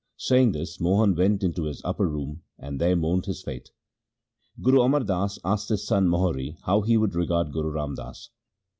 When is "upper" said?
1.85-2.09